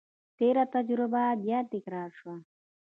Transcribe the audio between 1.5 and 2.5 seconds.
تکرار شوه.